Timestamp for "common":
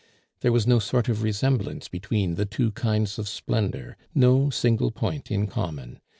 5.45-5.99